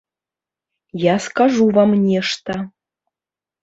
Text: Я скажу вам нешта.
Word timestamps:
Я 1.03 1.15
скажу 1.27 1.69
вам 1.79 1.97
нешта. 2.09 2.61